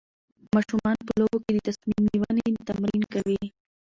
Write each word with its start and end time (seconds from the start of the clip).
ماشومان 0.55 0.97
په 1.07 1.11
لوبو 1.19 1.37
کې 1.43 1.51
د 1.55 1.59
تصمیم 1.67 2.03
نیونې 2.11 2.47
تمرین 2.67 3.03
کوي. 3.13 3.41